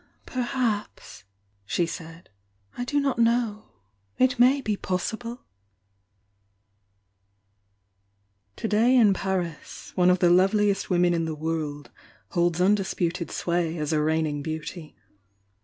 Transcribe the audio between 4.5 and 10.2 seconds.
be possible 1" t ..ii To day in Paris one of